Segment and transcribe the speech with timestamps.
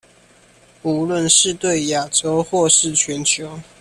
[0.81, 3.59] 無論是對亞洲或是全球